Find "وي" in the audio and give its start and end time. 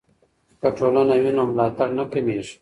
1.21-1.31